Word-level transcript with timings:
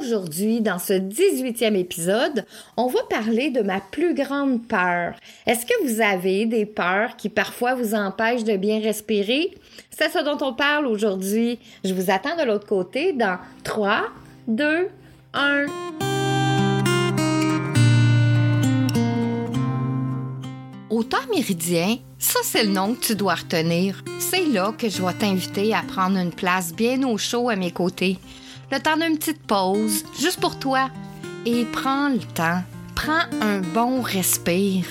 aujourd'hui, 0.00 0.60
dans 0.60 0.78
ce 0.78 0.94
18e 0.94 1.76
épisode, 1.76 2.44
on 2.76 2.86
va 2.86 3.00
parler 3.08 3.50
de 3.50 3.60
ma 3.60 3.80
plus 3.80 4.14
grande 4.14 4.66
peur. 4.66 5.14
Est-ce 5.46 5.66
que 5.66 5.86
vous 5.86 6.00
avez 6.00 6.46
des 6.46 6.64
peurs 6.64 7.16
qui 7.16 7.28
parfois 7.28 7.74
vous 7.74 7.94
empêchent 7.94 8.44
de 8.44 8.56
bien 8.56 8.80
respirer? 8.80 9.54
C'est 9.90 10.10
ce 10.10 10.24
dont 10.24 10.38
on 10.44 10.54
parle 10.54 10.86
aujourd'hui. 10.86 11.58
Je 11.84 11.92
vous 11.92 12.10
attends 12.10 12.36
de 12.36 12.44
l'autre 12.44 12.66
côté 12.66 13.12
dans 13.12 13.38
3, 13.64 14.04
2, 14.48 14.88
1. 15.34 15.66
Au 20.88 21.04
temps 21.04 21.18
méridien, 21.30 21.98
ça 22.18 22.40
c'est 22.42 22.64
le 22.64 22.72
nom 22.72 22.94
que 22.94 23.00
tu 23.00 23.14
dois 23.14 23.34
retenir. 23.34 24.02
C'est 24.18 24.46
là 24.46 24.72
que 24.76 24.88
je 24.88 25.02
vais 25.02 25.12
t'inviter 25.12 25.74
à 25.74 25.82
prendre 25.82 26.16
une 26.16 26.32
place 26.32 26.74
bien 26.74 27.02
au 27.04 27.16
chaud 27.18 27.48
à 27.48 27.56
mes 27.56 27.70
côtés. 27.70 28.18
Le 28.72 28.78
temps 28.78 28.96
d'une 28.96 29.18
petite 29.18 29.42
pause, 29.42 30.04
juste 30.16 30.38
pour 30.38 30.56
toi. 30.56 30.90
Et 31.44 31.64
prends 31.64 32.08
le 32.08 32.20
temps. 32.20 32.62
Prends 32.94 33.24
un 33.40 33.58
bon 33.60 34.00
respire. 34.00 34.84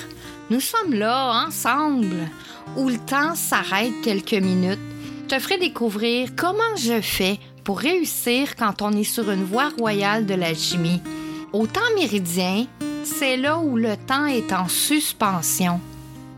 Nous 0.50 0.60
sommes 0.60 0.94
là, 0.94 1.46
ensemble, 1.48 2.28
où 2.76 2.90
le 2.90 2.98
temps 2.98 3.36
s'arrête 3.36 3.94
quelques 4.04 4.34
minutes. 4.34 4.80
Je 5.24 5.36
te 5.36 5.40
ferai 5.40 5.58
découvrir 5.60 6.32
comment 6.36 6.76
je 6.76 7.00
fais 7.00 7.40
pour 7.64 7.80
réussir 7.80 8.58
quand 8.58 8.82
on 8.82 8.92
est 8.92 9.04
sur 9.06 9.32
une 9.32 9.46
voie 9.46 9.70
royale 9.78 10.26
de 10.26 10.34
l'alchimie. 10.34 11.02
Au 11.54 11.66
temps 11.66 11.80
méridien, 11.96 12.66
c'est 13.06 13.38
là 13.38 13.60
où 13.60 13.78
le 13.78 13.96
temps 13.96 14.26
est 14.26 14.52
en 14.52 14.68
suspension. 14.68 15.80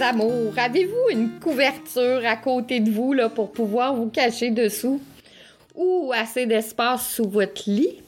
amours, 0.00 0.54
avez-vous 0.56 1.10
une 1.10 1.40
couverture 1.40 2.22
à 2.24 2.36
côté 2.36 2.80
de 2.80 2.90
vous 2.90 3.12
là, 3.12 3.28
pour 3.28 3.52
pouvoir 3.52 3.94
vous 3.94 4.08
cacher 4.08 4.50
dessous? 4.50 5.00
Ou 5.74 6.12
assez 6.14 6.46
d'espace 6.46 7.14
sous 7.14 7.28
votre 7.28 7.68
lit? 7.68 8.00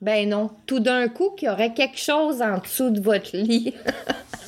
Ben 0.00 0.28
non, 0.28 0.50
tout 0.66 0.80
d'un 0.80 1.08
coup 1.08 1.30
qu'il 1.30 1.48
y 1.48 1.50
aurait 1.50 1.72
quelque 1.72 1.98
chose 1.98 2.42
en 2.42 2.58
dessous 2.58 2.90
de 2.90 3.00
votre 3.00 3.36
lit. 3.36 3.72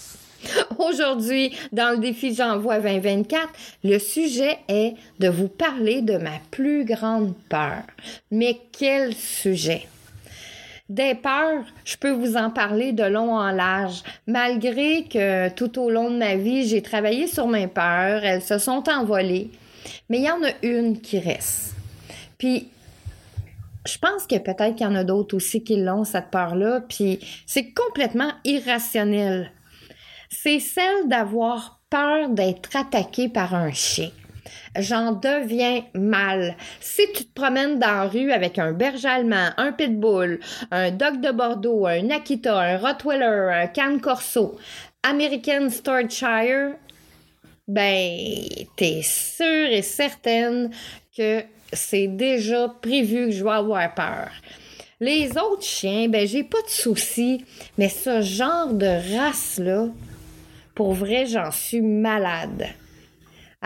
Aujourd'hui, 0.78 1.56
dans 1.72 1.92
le 1.92 1.98
défi 1.98 2.34
J'envoie 2.34 2.80
2024, 2.80 3.48
le 3.84 3.98
sujet 3.98 4.58
est 4.68 4.94
de 5.20 5.28
vous 5.28 5.48
parler 5.48 6.02
de 6.02 6.16
ma 6.16 6.38
plus 6.50 6.84
grande 6.84 7.34
peur. 7.48 7.82
Mais 8.30 8.58
quel 8.72 9.14
sujet? 9.14 9.86
Des 10.90 11.14
peurs, 11.14 11.64
je 11.86 11.96
peux 11.96 12.10
vous 12.10 12.36
en 12.36 12.50
parler 12.50 12.92
de 12.92 13.04
long 13.04 13.34
en 13.34 13.50
large. 13.50 14.02
Malgré 14.26 15.04
que 15.04 15.48
tout 15.48 15.80
au 15.80 15.88
long 15.88 16.10
de 16.10 16.18
ma 16.18 16.36
vie, 16.36 16.68
j'ai 16.68 16.82
travaillé 16.82 17.26
sur 17.26 17.48
mes 17.48 17.68
peurs, 17.68 18.22
elles 18.22 18.42
se 18.42 18.58
sont 18.58 18.86
envolées. 18.90 19.50
Mais 20.10 20.18
il 20.18 20.24
y 20.24 20.30
en 20.30 20.42
a 20.42 20.50
une 20.62 21.00
qui 21.00 21.18
reste. 21.18 21.74
Puis, 22.36 22.68
je 23.86 23.96
pense 23.96 24.26
que 24.26 24.36
peut-être 24.36 24.76
qu'il 24.76 24.86
y 24.86 24.90
en 24.90 24.94
a 24.94 25.04
d'autres 25.04 25.36
aussi 25.36 25.64
qui 25.64 25.76
l'ont, 25.76 26.04
cette 26.04 26.30
peur-là. 26.30 26.82
Puis, 26.86 27.18
c'est 27.46 27.72
complètement 27.72 28.32
irrationnel. 28.44 29.52
C'est 30.28 30.60
celle 30.60 31.08
d'avoir 31.08 31.80
peur 31.88 32.28
d'être 32.28 32.76
attaqué 32.76 33.30
par 33.30 33.54
un 33.54 33.72
chien 33.72 34.10
j'en 34.78 35.12
deviens 35.12 35.82
mal. 35.94 36.56
Si 36.80 37.02
tu 37.14 37.24
te 37.24 37.34
promènes 37.34 37.78
dans 37.78 37.86
la 37.86 38.04
rue 38.04 38.32
avec 38.32 38.58
un 38.58 38.72
berger 38.72 39.08
allemand, 39.08 39.50
un 39.56 39.72
pitbull, 39.72 40.40
un 40.70 40.90
dog 40.90 41.20
de 41.20 41.30
Bordeaux, 41.30 41.86
un 41.86 42.10
Akita, 42.10 42.58
un 42.58 42.76
Rottweiler, 42.78 43.50
un 43.52 43.66
Can 43.68 43.98
Corso, 43.98 44.56
American 45.02 45.70
Staffordshire, 45.70 46.76
ben, 47.66 48.18
t'es 48.76 49.00
sûre 49.02 49.68
et 49.70 49.82
certaine 49.82 50.70
que 51.16 51.42
c'est 51.72 52.08
déjà 52.08 52.68
prévu 52.68 53.26
que 53.26 53.32
je 53.32 53.44
vais 53.44 53.50
avoir 53.50 53.94
peur. 53.94 54.30
Les 55.00 55.30
autres 55.36 55.64
chiens, 55.64 56.08
ben, 56.08 56.26
j'ai 56.26 56.44
pas 56.44 56.62
de 56.62 56.68
soucis, 56.68 57.44
mais 57.78 57.88
ce 57.88 58.22
genre 58.22 58.72
de 58.72 59.16
race-là, 59.16 59.88
pour 60.74 60.92
vrai, 60.92 61.26
j'en 61.26 61.50
suis 61.50 61.80
malade. 61.80 62.66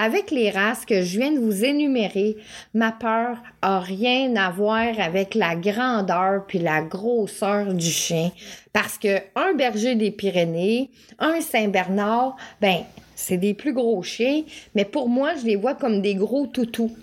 Avec 0.01 0.31
les 0.31 0.51
races 0.51 0.85
que 0.85 1.03
je 1.03 1.19
viens 1.19 1.33
de 1.33 1.41
vous 1.41 1.65
énumérer, 1.65 2.37
ma 2.73 2.93
peur 2.93 3.39
a 3.63 3.81
rien 3.81 4.37
à 4.37 4.49
voir 4.49 4.99
avec 5.01 5.35
la 5.35 5.57
grandeur 5.57 6.45
puis 6.47 6.61
la 6.61 6.83
grosseur 6.83 7.75
du 7.75 7.91
chien 7.91 8.31
parce 8.73 8.97
que 8.97 9.19
un 9.35 9.55
berger 9.55 9.97
des 9.97 10.13
Pyrénées, 10.13 10.91
un 11.19 11.41
Saint-Bernard, 11.41 12.37
ben 12.61 12.85
c'est 13.17 13.39
des 13.39 13.55
plus 13.55 13.73
gros 13.73 14.01
chiens, 14.05 14.45
mais 14.77 14.85
pour 14.85 15.09
moi, 15.09 15.33
je 15.35 15.45
les 15.45 15.57
vois 15.57 15.75
comme 15.75 16.01
des 16.01 16.15
gros 16.15 16.47
toutous. 16.47 16.97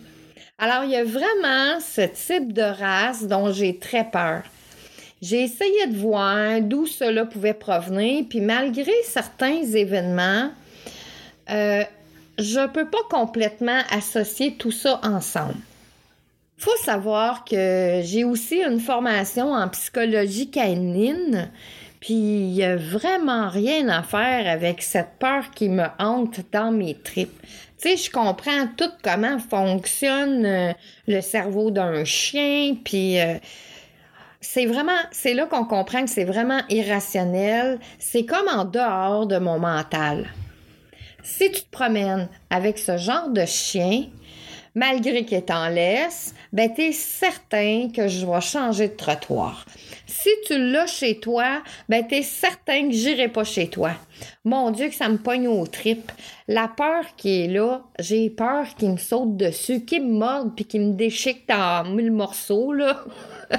Alors, 0.58 0.86
il 0.86 0.92
y 0.92 0.96
a 0.96 1.04
vraiment 1.04 1.82
ce 1.82 2.00
type 2.00 2.54
de 2.54 2.62
race 2.62 3.28
dont 3.28 3.52
j'ai 3.52 3.78
très 3.78 4.06
peur. 4.06 4.44
J'ai 5.22 5.44
essayé 5.44 5.88
de 5.88 5.98
voir 5.98 6.62
d'où 6.62 6.86
cela 6.86 7.26
pouvait 7.26 7.54
provenir, 7.54 8.24
puis 8.30 8.40
malgré 8.40 8.94
certains 9.04 9.64
événements, 9.64 10.50
euh, 11.50 11.84
je 12.38 12.68
peux 12.68 12.90
pas 12.90 13.04
complètement 13.10 13.80
associer 13.92 14.56
tout 14.56 14.72
ça 14.72 15.00
ensemble. 15.04 15.56
Faut 16.58 16.76
savoir 16.78 17.44
que 17.44 18.02
j'ai 18.04 18.24
aussi 18.24 18.62
une 18.62 18.80
formation 18.80 19.52
en 19.52 19.68
psychologie 19.70 20.50
canine, 20.50 21.52
puis 22.00 22.14
il 22.14 22.54
n'y 22.54 22.64
a 22.64 22.78
vraiment 22.78 23.50
rien 23.50 23.90
à 23.90 24.04
faire 24.04 24.50
avec 24.50 24.82
cette 24.82 25.20
peur 25.20 25.52
qui 25.52 25.68
me 25.68 25.86
hante 26.00 26.40
dans 26.52 26.72
mes 26.72 26.96
tripes. 26.96 27.42
Tu 27.82 27.90
sais, 27.90 27.98
je 27.98 28.10
comprends 28.10 28.68
tout 28.78 28.92
comment 29.04 29.38
fonctionne 29.38 30.46
euh, 30.46 30.74
le 31.08 31.20
cerveau 31.20 31.72
d'un 31.72 32.06
chien, 32.06 32.78
puis 32.86 33.20
euh, 33.20 33.36
c'est 34.40 34.66
vraiment, 34.66 34.94
c'est 35.12 35.34
là 35.34 35.46
qu'on 35.46 35.66
comprend 35.66 36.06
que 36.06 36.10
c'est 36.10 36.24
vraiment 36.24 36.62
irrationnel. 36.70 37.80
C'est 38.00 38.26
comme 38.26 38.48
en 38.48 38.64
dehors 38.64 39.28
de 39.28 39.38
mon 39.40 39.60
mental 39.60 40.26
si 41.26 41.52
tu 41.52 41.62
te 41.62 41.72
promènes 41.72 42.30
avec 42.52 42.78
ce 42.78 42.98
genre 42.98 43.30
de 43.30 43.46
chien, 43.46 44.06
malgré 44.76 45.26
qu'il 45.26 45.38
est 45.38 45.50
en 45.50 45.70
laisse, 45.70 46.36
ben 46.54 46.70
es 46.78 46.92
certain 46.92 47.90
que 47.94 48.08
je 48.08 48.26
vais 48.26 48.42
changer 48.42 48.90
de 48.90 48.94
trottoir. 48.94 49.66
Si 50.06 50.30
tu 50.46 50.58
l'as 50.58 50.86
chez 50.86 51.20
toi, 51.20 51.64
ben 51.90 52.06
es 52.12 52.22
certain 52.22 52.90
que 52.90 52.94
j'irai 52.94 53.28
pas 53.28 53.44
chez 53.44 53.70
toi. 53.70 53.94
Mon 54.44 54.70
Dieu, 54.70 54.90
que 54.90 54.96
ça 54.96 55.10
me 55.10 55.18
pogne 55.18 55.48
aux 55.48 55.66
tripes. 55.66 56.12
La 56.48 56.68
peur 56.68 57.04
qui 57.18 57.44
est 57.44 57.48
là, 57.48 57.82
j'ai 57.98 58.30
peur 58.30 58.68
qu'il 58.78 58.92
me 58.92 58.98
saute 58.98 59.36
dessus, 59.36 59.84
qu'il 59.84 60.06
me 60.06 60.20
morde 60.20 60.56
puis 60.56 60.66
qu'il 60.66 60.82
me 60.82 60.94
déchique 60.94 61.50
en 61.50 61.86
mille 61.86 62.12
morceaux, 62.12 62.72
là. 62.72 63.04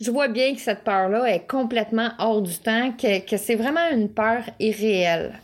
je 0.00 0.10
vois 0.10 0.28
bien 0.28 0.54
que 0.54 0.60
cette 0.60 0.84
peur-là 0.84 1.24
est 1.24 1.46
complètement 1.46 2.10
hors 2.18 2.42
du 2.42 2.58
temps, 2.58 2.92
que 2.92 3.36
c'est 3.38 3.56
vraiment 3.56 3.88
une 3.90 4.10
peur 4.10 4.42
irréelle. 4.60 5.40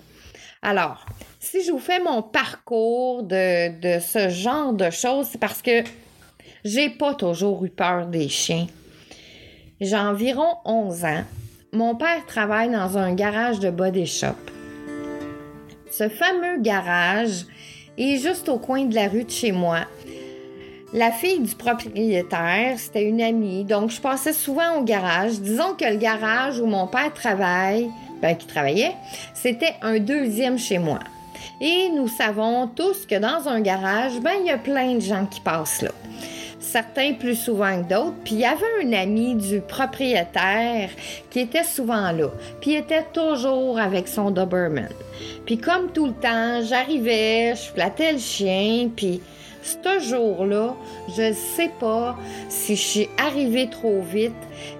Alors, 0.64 1.04
si 1.40 1.62
je 1.62 1.72
vous 1.72 1.78
fais 1.78 2.00
mon 2.00 2.22
parcours 2.22 3.22
de, 3.22 3.78
de 3.80 4.00
ce 4.00 4.30
genre 4.30 4.72
de 4.72 4.88
choses, 4.88 5.26
c'est 5.30 5.38
parce 5.38 5.60
que 5.60 5.84
j'ai 6.64 6.88
pas 6.88 7.12
toujours 7.12 7.62
eu 7.66 7.68
peur 7.68 8.06
des 8.06 8.30
chiens. 8.30 8.66
J'ai 9.78 9.96
environ 9.96 10.56
11 10.64 11.04
ans. 11.04 11.24
Mon 11.74 11.94
père 11.96 12.24
travaille 12.26 12.70
dans 12.70 12.96
un 12.96 13.12
garage 13.12 13.60
de 13.60 13.68
body 13.68 14.06
shop. 14.06 14.36
Ce 15.90 16.08
fameux 16.08 16.58
garage 16.60 17.44
est 17.98 18.16
juste 18.16 18.48
au 18.48 18.56
coin 18.56 18.86
de 18.86 18.94
la 18.94 19.08
rue 19.08 19.24
de 19.24 19.30
chez 19.30 19.52
moi. 19.52 19.80
La 20.94 21.10
fille 21.10 21.40
du 21.40 21.54
propriétaire, 21.54 22.78
c'était 22.78 23.02
une 23.02 23.20
amie, 23.20 23.64
donc 23.64 23.90
je 23.90 24.00
passais 24.00 24.32
souvent 24.32 24.78
au 24.78 24.82
garage. 24.82 25.40
Disons 25.40 25.74
que 25.74 25.84
le 25.84 25.96
garage 25.96 26.58
où 26.58 26.66
mon 26.66 26.86
père 26.86 27.12
travaille, 27.12 27.90
qui 28.32 28.46
travaillait, 28.46 28.94
c'était 29.34 29.74
un 29.82 29.98
deuxième 29.98 30.58
chez 30.58 30.78
moi. 30.78 31.00
Et 31.60 31.90
nous 31.94 32.08
savons 32.08 32.66
tous 32.68 33.06
que 33.06 33.18
dans 33.18 33.48
un 33.48 33.60
garage, 33.60 34.18
ben, 34.20 34.32
il 34.40 34.46
y 34.46 34.50
a 34.50 34.58
plein 34.58 34.94
de 34.94 35.00
gens 35.00 35.26
qui 35.26 35.40
passent 35.40 35.82
là 35.82 35.90
certains 36.74 37.12
plus 37.12 37.36
souvent 37.36 37.80
que 37.82 37.88
d'autres. 37.88 38.16
Puis 38.24 38.34
il 38.34 38.40
y 38.40 38.44
avait 38.44 38.64
un 38.82 38.92
ami 38.92 39.36
du 39.36 39.60
propriétaire 39.60 40.90
qui 41.30 41.38
était 41.38 41.62
souvent 41.62 42.10
là. 42.10 42.30
Puis 42.60 42.72
il 42.72 42.76
était 42.78 43.06
toujours 43.12 43.78
avec 43.78 44.08
son 44.08 44.32
Doberman. 44.32 44.88
Puis 45.46 45.58
comme 45.58 45.92
tout 45.92 46.06
le 46.06 46.14
temps, 46.14 46.62
j'arrivais, 46.68 47.54
je 47.54 47.70
flattais 47.72 48.12
le 48.14 48.18
chien, 48.18 48.88
puis 48.94 49.20
ce 49.64 49.98
jour-là, 49.98 50.76
je 51.16 51.22
ne 51.22 51.32
sais 51.32 51.70
pas 51.80 52.16
si 52.48 52.76
je 52.76 52.82
suis 52.82 53.08
arrivée 53.18 53.68
trop 53.70 54.02
vite, 54.02 54.32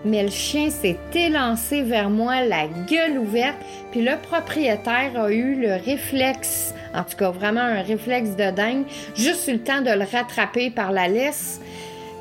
mais 0.04 0.22
le 0.22 0.30
chien 0.30 0.70
s'est 0.70 0.98
élancé 1.14 1.82
vers 1.82 2.10
moi, 2.10 2.44
la 2.44 2.66
gueule 2.66 3.18
ouverte, 3.18 3.56
puis 3.90 4.02
le 4.02 4.16
propriétaire 4.20 5.12
a 5.18 5.30
eu 5.30 5.54
le 5.60 5.74
réflexe, 5.74 6.74
en 6.94 7.02
tout 7.02 7.16
cas 7.16 7.30
vraiment 7.30 7.60
un 7.60 7.82
réflexe 7.82 8.36
de 8.36 8.50
dingue, 8.50 8.84
juste 9.14 9.48
eu 9.48 9.52
le 9.52 9.62
temps 9.62 9.80
de 9.80 9.90
le 9.90 10.04
rattraper 10.04 10.70
par 10.70 10.92
la 10.92 11.08
laisse, 11.08 11.60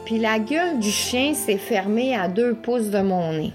puis 0.06 0.18
la 0.18 0.40
gueule 0.40 0.80
du 0.80 0.92
chien 0.92 1.34
s'est 1.34 1.58
fermée 1.58 2.16
à 2.16 2.28
deux 2.28 2.54
pouces 2.54 2.90
de 2.90 3.00
mon 3.00 3.34
nez. 3.34 3.52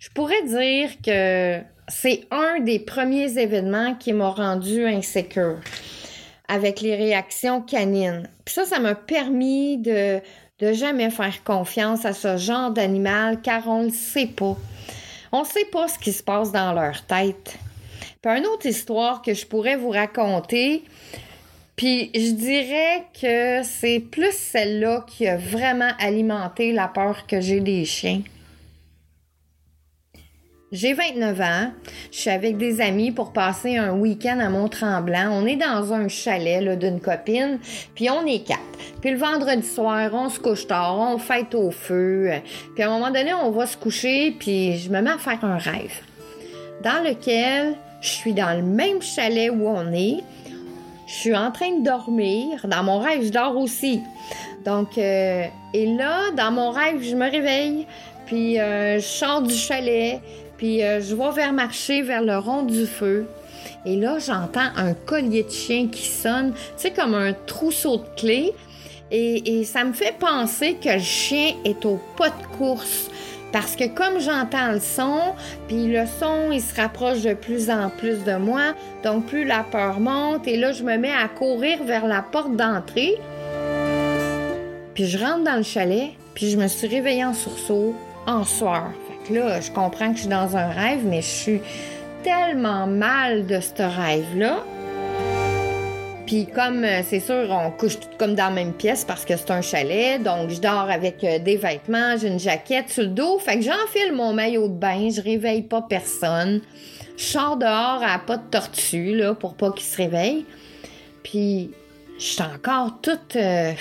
Je 0.00 0.08
pourrais 0.10 0.42
dire 0.42 0.90
que 1.04 1.60
c'est 1.88 2.24
un 2.30 2.60
des 2.60 2.78
premiers 2.80 3.38
événements 3.38 3.94
qui 3.94 4.12
m'a 4.12 4.30
rendu 4.30 4.84
insécure 4.84 5.58
avec 6.48 6.80
les 6.80 6.94
réactions 6.94 7.60
canines. 7.60 8.28
Puis 8.44 8.54
ça, 8.54 8.64
ça 8.64 8.78
m'a 8.78 8.94
permis 8.94 9.78
de, 9.78 10.20
de 10.60 10.72
jamais 10.72 11.10
faire 11.10 11.42
confiance 11.44 12.04
à 12.04 12.12
ce 12.12 12.36
genre 12.36 12.70
d'animal 12.70 13.40
car 13.42 13.66
on 13.68 13.82
ne 13.82 13.86
le 13.86 13.92
sait 13.92 14.26
pas. 14.26 14.56
On 15.32 15.40
ne 15.40 15.46
sait 15.46 15.66
pas 15.70 15.88
ce 15.88 15.98
qui 15.98 16.12
se 16.12 16.22
passe 16.22 16.52
dans 16.52 16.72
leur 16.72 17.04
tête. 17.06 17.58
Puis 18.22 18.38
une 18.38 18.46
autre 18.46 18.66
histoire 18.66 19.22
que 19.22 19.34
je 19.34 19.46
pourrais 19.46 19.76
vous 19.76 19.90
raconter, 19.90 20.82
puis 21.76 22.10
je 22.14 22.30
dirais 22.32 23.04
que 23.20 23.62
c'est 23.62 24.00
plus 24.00 24.32
celle-là 24.32 25.04
qui 25.06 25.26
a 25.26 25.36
vraiment 25.36 25.90
alimenté 25.98 26.72
la 26.72 26.88
peur 26.88 27.26
que 27.26 27.40
j'ai 27.40 27.60
des 27.60 27.84
chiens. 27.84 28.22
J'ai 30.72 30.94
29 30.94 31.40
ans. 31.40 31.70
Je 32.10 32.18
suis 32.18 32.30
avec 32.30 32.56
des 32.56 32.80
amis 32.80 33.12
pour 33.12 33.32
passer 33.32 33.76
un 33.76 33.92
week-end 33.92 34.40
à 34.40 34.48
Mont-Tremblant. 34.48 35.30
On 35.30 35.46
est 35.46 35.54
dans 35.54 35.92
un 35.92 36.08
chalet 36.08 36.76
d'une 36.76 36.98
copine, 36.98 37.60
puis 37.94 38.10
on 38.10 38.26
est 38.26 38.44
quatre. 38.44 38.60
Puis 39.00 39.12
le 39.12 39.16
vendredi 39.16 39.64
soir, 39.64 40.10
on 40.12 40.28
se 40.28 40.40
couche 40.40 40.66
tard, 40.66 40.98
on 40.98 41.18
fête 41.18 41.54
au 41.54 41.70
feu. 41.70 42.30
Puis 42.74 42.82
à 42.82 42.90
un 42.90 42.98
moment 42.98 43.12
donné, 43.12 43.32
on 43.32 43.52
va 43.52 43.66
se 43.66 43.76
coucher, 43.76 44.34
puis 44.36 44.76
je 44.76 44.90
me 44.90 45.00
mets 45.00 45.10
à 45.10 45.18
faire 45.18 45.44
un 45.44 45.56
rêve 45.56 46.00
dans 46.82 47.00
lequel 47.04 47.74
je 48.00 48.08
suis 48.08 48.32
dans 48.32 48.56
le 48.56 48.64
même 48.64 49.00
chalet 49.00 49.50
où 49.50 49.68
on 49.68 49.92
est. 49.92 50.18
Je 51.06 51.14
suis 51.14 51.36
en 51.36 51.52
train 51.52 51.78
de 51.78 51.84
dormir. 51.84 52.66
Dans 52.66 52.82
mon 52.82 52.98
rêve, 52.98 53.22
je 53.22 53.30
dors 53.30 53.56
aussi. 53.56 54.00
Donc, 54.64 54.98
euh, 54.98 55.44
et 55.72 55.86
là, 55.86 56.32
dans 56.36 56.50
mon 56.50 56.70
rêve, 56.70 57.00
je 57.04 57.14
me 57.14 57.30
réveille, 57.30 57.86
puis 58.26 58.58
euh, 58.58 58.96
je 58.96 59.06
sors 59.06 59.42
du 59.42 59.54
chalet, 59.54 60.20
puis 60.56 60.82
euh, 60.82 61.00
je 61.00 61.14
vais 61.14 61.30
vers 61.32 61.52
marcher 61.52 62.02
vers 62.02 62.22
le 62.22 62.38
rond 62.38 62.62
du 62.62 62.86
feu. 62.86 63.26
Et 63.84 63.96
là, 63.96 64.18
j'entends 64.18 64.68
un 64.76 64.94
collier 64.94 65.44
de 65.44 65.50
chien 65.50 65.88
qui 65.88 66.06
sonne, 66.06 66.52
tu 66.52 66.60
sais, 66.76 66.90
comme 66.90 67.14
un 67.14 67.32
trousseau 67.32 67.98
de 67.98 68.06
clés. 68.16 68.52
Et, 69.10 69.60
et, 69.60 69.64
ça 69.64 69.84
me 69.84 69.92
fait 69.92 70.14
penser 70.18 70.76
que 70.82 70.88
le 70.88 70.98
chien 70.98 71.52
est 71.64 71.84
au 71.84 72.00
pas 72.16 72.30
de 72.30 72.56
course. 72.58 73.08
Parce 73.52 73.76
que 73.76 73.86
comme 73.86 74.18
j'entends 74.18 74.72
le 74.72 74.80
son, 74.80 75.20
puis 75.68 75.86
le 75.86 76.04
son, 76.18 76.50
il 76.50 76.60
se 76.60 76.74
rapproche 76.74 77.22
de 77.22 77.34
plus 77.34 77.70
en 77.70 77.88
plus 77.90 78.24
de 78.24 78.36
moi, 78.36 78.74
donc 79.04 79.26
plus 79.26 79.44
la 79.44 79.62
peur 79.62 80.00
monte, 80.00 80.48
et 80.48 80.56
là, 80.56 80.72
je 80.72 80.82
me 80.82 80.96
mets 80.96 81.12
à 81.12 81.28
courir 81.28 81.84
vers 81.84 82.06
la 82.06 82.22
porte 82.22 82.56
d'entrée. 82.56 83.14
Puis 84.94 85.06
je 85.06 85.18
rentre 85.18 85.44
dans 85.44 85.56
le 85.56 85.62
chalet, 85.62 86.10
puis 86.34 86.50
je 86.50 86.56
me 86.56 86.66
suis 86.66 86.88
réveillée 86.88 87.24
en 87.24 87.34
sursaut, 87.34 87.94
en 88.26 88.42
soir 88.42 88.90
là, 89.30 89.60
je 89.60 89.70
comprends 89.70 90.10
que 90.10 90.16
je 90.16 90.22
suis 90.22 90.28
dans 90.28 90.56
un 90.56 90.68
rêve, 90.68 91.04
mais 91.04 91.22
je 91.22 91.26
suis 91.26 91.60
tellement 92.22 92.86
mal 92.86 93.46
de 93.46 93.60
ce 93.60 93.82
rêve-là. 93.82 94.64
Puis 96.26 96.46
comme 96.46 96.84
euh, 96.84 97.02
c'est 97.04 97.20
sûr, 97.20 97.46
on 97.50 97.70
couche 97.70 98.00
tout 98.00 98.08
comme 98.18 98.34
dans 98.34 98.46
la 98.46 98.50
même 98.50 98.72
pièce 98.72 99.04
parce 99.04 99.24
que 99.24 99.36
c'est 99.36 99.50
un 99.52 99.62
chalet, 99.62 100.20
donc 100.20 100.50
je 100.50 100.60
dors 100.60 100.90
avec 100.90 101.22
euh, 101.22 101.38
des 101.38 101.56
vêtements, 101.56 102.16
j'ai 102.20 102.26
une 102.28 102.40
jaquette 102.40 102.88
sur 102.88 103.04
le 103.04 103.10
dos, 103.10 103.38
fait 103.38 103.56
que 103.56 103.62
j'enfile 103.62 104.12
mon 104.12 104.32
maillot 104.32 104.66
de 104.66 104.74
bain, 104.74 105.08
je 105.08 105.20
réveille 105.20 105.62
pas 105.62 105.82
personne. 105.82 106.60
Je 107.16 107.24
sors 107.24 107.56
dehors 107.56 108.02
à 108.02 108.18
pas 108.18 108.38
de 108.38 108.42
tortue 108.50 109.14
là 109.14 109.34
pour 109.34 109.54
pas 109.54 109.70
qu'il 109.70 109.86
se 109.86 109.96
réveille. 109.96 110.44
Puis 111.22 111.70
je 112.18 112.24
suis 112.24 112.42
encore 112.42 112.98
toute 113.00 113.36
euh, 113.36 113.72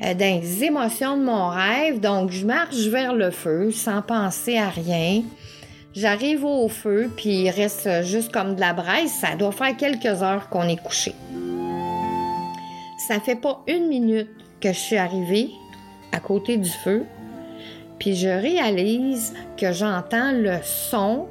dans 0.00 0.40
les 0.40 0.64
émotions 0.64 1.16
de 1.16 1.22
mon 1.22 1.48
rêve. 1.48 2.00
Donc, 2.00 2.30
je 2.30 2.46
marche 2.46 2.86
vers 2.88 3.14
le 3.14 3.30
feu 3.30 3.70
sans 3.70 4.02
penser 4.02 4.58
à 4.58 4.68
rien. 4.68 5.22
J'arrive 5.94 6.44
au 6.44 6.68
feu, 6.68 7.10
puis 7.16 7.44
il 7.44 7.50
reste 7.50 8.02
juste 8.02 8.30
comme 8.30 8.54
de 8.54 8.60
la 8.60 8.74
braise. 8.74 9.10
Ça 9.10 9.34
doit 9.34 9.52
faire 9.52 9.76
quelques 9.76 10.22
heures 10.22 10.48
qu'on 10.50 10.68
est 10.68 10.82
couché. 10.82 11.14
Ça 13.08 13.20
fait 13.20 13.36
pas 13.36 13.62
une 13.66 13.88
minute 13.88 14.28
que 14.60 14.72
je 14.72 14.78
suis 14.78 14.96
arrivée 14.96 15.50
à 16.12 16.20
côté 16.20 16.56
du 16.56 16.68
feu, 16.68 17.04
puis 17.98 18.14
je 18.14 18.28
réalise 18.28 19.34
que 19.56 19.72
j'entends 19.72 20.32
le 20.32 20.58
son, 20.62 21.26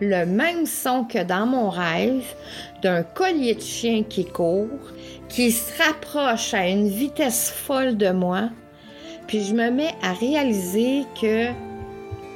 le 0.00 0.24
même 0.24 0.66
son 0.66 1.04
que 1.04 1.22
dans 1.22 1.46
mon 1.46 1.70
rêve, 1.70 2.24
d'un 2.82 3.02
collier 3.02 3.54
de 3.54 3.60
chien 3.60 4.02
qui 4.08 4.24
court, 4.24 4.92
qui 5.28 5.50
se 5.50 5.82
rapproche 5.82 6.54
à 6.54 6.68
une 6.68 6.88
vitesse 6.88 7.50
folle 7.50 7.96
de 7.96 8.10
moi, 8.10 8.50
puis 9.26 9.42
je 9.42 9.54
me 9.54 9.70
mets 9.70 9.94
à 10.02 10.12
réaliser 10.12 11.04
que 11.20 11.48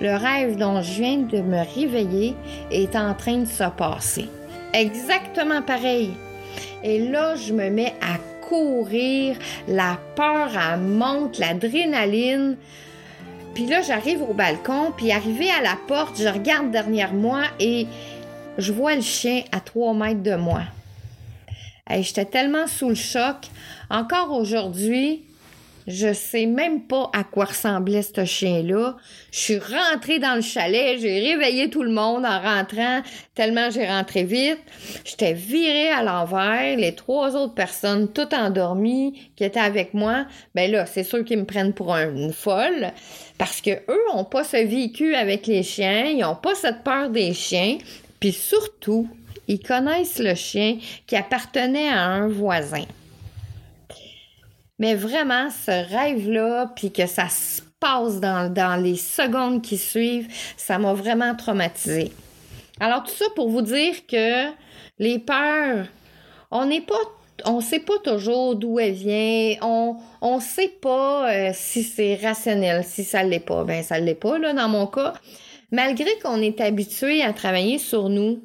le 0.01 0.17
rêve 0.17 0.57
dont 0.57 0.81
je 0.83 0.95
viens 0.95 1.19
de 1.19 1.41
me 1.41 1.63
réveiller 1.75 2.35
est 2.71 2.97
en 2.97 3.15
train 3.15 3.39
de 3.39 3.47
se 3.47 3.69
passer. 3.77 4.29
Exactement 4.73 5.63
pareil. 5.63 6.11
Et 6.83 7.09
là, 7.09 7.37
je 7.37 7.53
me 7.53 7.69
mets 7.71 7.95
à 8.01 8.17
courir, 8.49 9.37
la 9.69 9.99
peur, 10.17 10.51
elle 10.55 10.81
monte, 10.81 11.39
l'adrénaline. 11.39 12.57
Puis 13.55 13.67
là, 13.67 13.83
j'arrive 13.83 14.23
au 14.23 14.33
balcon, 14.33 14.93
puis 14.97 15.13
arrivé 15.13 15.51
à 15.51 15.63
la 15.63 15.77
porte, 15.89 16.21
je 16.21 16.29
regarde 16.29 16.71
derrière 16.71 17.13
moi 17.13 17.43
et 17.59 17.87
je 18.59 18.73
vois 18.73 18.95
le 18.95 19.01
chien 19.01 19.43
à 19.53 19.61
trois 19.61 19.93
mètres 19.95 20.23
de 20.23 20.37
moi. 20.37 20.63
J'étais 21.91 22.25
tellement 22.25 22.67
sous 22.67 22.89
le 22.89 22.95
choc. 22.95 23.37
Encore 23.91 24.33
aujourd'hui, 24.33 25.25
je 25.87 26.13
sais 26.13 26.47
même 26.47 26.83
pas 26.83 27.11
à 27.13 27.25
quoi 27.25 27.47
ressemblait 27.47 28.03
ce 28.03 28.25
chien-là. 28.25 28.97
Je 29.33 29.39
suis 29.39 29.59
rentrée 29.59 30.19
dans 30.19 30.35
le 30.35 30.43
chalet, 30.43 30.99
j'ai 30.99 31.21
réveillé 31.21 31.71
tout 31.71 31.83
le 31.83 31.91
monde 31.91 32.25
en 32.25 32.41
rentrant, 32.41 33.01
tellement 33.35 33.71
j'ai 33.71 33.87
rentré 33.87 34.25
vite. 34.25 34.61
J'étais 35.05 35.33
virée 35.33 35.91
à 35.91 36.03
l'envers, 36.03 36.77
les 36.77 36.95
trois 36.95 37.37
autres 37.37 37.55
personnes, 37.55 38.13
toutes 38.13 38.35
endormies, 38.35 39.31
qui 39.37 39.45
étaient 39.45 39.61
avec 39.61 39.95
moi, 39.95 40.27
ben 40.55 40.71
là, 40.71 40.87
c'est 40.87 41.05
sûr 41.05 41.25
qu'ils 41.25 41.39
me 41.39 41.47
prennent 41.47 41.73
pour 41.73 41.95
une 41.95 42.33
folle, 42.33 42.93
parce 43.39 43.61
que 43.61 43.71
eux 43.71 44.05
ont 44.13 44.25
pas 44.25 44.45
ce 44.45 44.57
vécu 44.57 45.15
avec 45.15 45.47
les 45.47 45.63
chiens, 45.63 46.05
ils 46.05 46.25
ont 46.25 46.37
pas 46.37 46.55
cette 46.55 46.83
peur 46.83 47.11
des 47.11 47.33
chiens, 47.33 47.79
puis 48.21 48.33
surtout, 48.33 49.09
ils 49.49 49.61
connaissent 49.61 50.19
le 50.19 50.35
chien 50.35 50.79
qui 51.07 51.17
appartenait 51.17 51.89
à 51.89 52.05
un 52.05 52.29
voisin. 52.29 52.85
Mais 54.81 54.95
vraiment, 54.95 55.49
ce 55.51 55.71
rêve-là, 55.71 56.73
puis 56.75 56.91
que 56.91 57.07
ça 57.07 57.29
se 57.29 57.61
passe 57.79 58.19
dans, 58.19 58.83
les 58.83 58.97
secondes 58.97 59.63
qui 59.63 59.77
suivent, 59.77 60.27
ça 60.57 60.79
m'a 60.79 60.95
vraiment 60.95 61.37
traumatisée. 61.37 62.11
Alors 62.81 63.05
tout 63.05 63.15
ça 63.15 63.27
pour 63.37 63.51
vous 63.51 63.61
dire 63.61 64.07
que 64.09 64.47
les 64.99 65.19
peurs, 65.19 65.87
on 66.51 66.65
n'est 66.65 66.81
pas 66.81 66.95
on 67.47 67.63
sait 67.63 67.81
pas 67.81 67.99
toujours 68.05 68.57
d'où 68.57 68.79
elle 68.79 68.93
vient. 68.93 69.55
On 69.63 69.97
on 70.21 70.41
sait 70.41 70.73
pas 70.81 71.31
euh, 71.31 71.51
si 71.55 71.83
c'est 71.83 72.17
rationnel, 72.17 72.85
si 72.85 73.05
ça 73.05 73.23
l'est 73.23 73.41
pas. 73.41 73.65
Ben 73.65 73.83
ça 73.83 73.99
l'est 73.99 74.15
pas 74.15 74.39
là 74.39 74.55
dans 74.55 74.69
mon 74.69 74.87
cas. 74.87 75.13
Malgré 75.73 76.19
qu'on 76.23 76.41
est 76.41 76.61
habitué 76.61 77.23
à 77.23 77.33
travailler 77.33 77.79
sur 77.79 78.09
nous, 78.09 78.43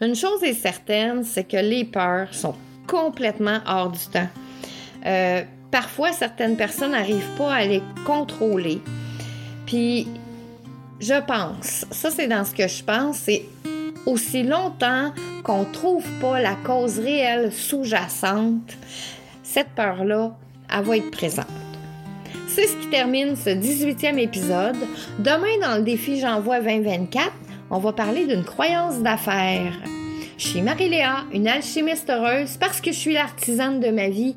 une 0.00 0.14
chose 0.14 0.42
est 0.42 0.54
certaine, 0.54 1.24
c'est 1.24 1.44
que 1.44 1.56
les 1.56 1.84
peurs 1.84 2.32
sont 2.32 2.54
complètement 2.86 3.60
hors 3.66 3.90
du 3.90 4.06
temps. 4.12 4.28
Euh, 5.06 5.42
parfois, 5.70 6.12
certaines 6.12 6.56
personnes 6.56 6.92
n'arrivent 6.92 7.36
pas 7.36 7.52
à 7.52 7.64
les 7.64 7.82
contrôler. 8.04 8.80
Puis, 9.66 10.08
je 11.00 11.20
pense, 11.26 11.86
ça 11.90 12.10
c'est 12.10 12.26
dans 12.26 12.44
ce 12.44 12.54
que 12.54 12.66
je 12.66 12.82
pense, 12.82 13.18
c'est 13.18 13.44
aussi 14.06 14.42
longtemps 14.42 15.12
qu'on 15.44 15.60
ne 15.60 15.72
trouve 15.72 16.04
pas 16.20 16.40
la 16.40 16.54
cause 16.54 16.98
réelle 16.98 17.52
sous-jacente, 17.52 18.76
cette 19.42 19.68
peur-là, 19.70 20.36
elle 20.74 20.84
va 20.84 20.96
être 20.96 21.10
présente. 21.10 21.46
C'est 22.46 22.66
ce 22.66 22.76
qui 22.76 22.88
termine 22.88 23.36
ce 23.36 23.50
18e 23.50 24.18
épisode. 24.18 24.76
Demain, 25.18 25.58
dans 25.62 25.76
le 25.76 25.82
défi 25.82 26.18
J'envoie 26.18 26.60
2024, 26.60 27.30
on 27.70 27.78
va 27.78 27.92
parler 27.92 28.26
d'une 28.26 28.44
croyance 28.44 29.00
d'affaires. 29.00 29.74
Je 30.38 30.46
suis 30.46 30.62
Marie-Léa, 30.62 31.24
une 31.32 31.46
alchimiste 31.46 32.10
heureuse 32.10 32.56
parce 32.58 32.80
que 32.80 32.92
je 32.92 32.96
suis 32.98 33.12
l'artisane 33.12 33.80
de 33.80 33.90
ma 33.90 34.08
vie, 34.08 34.36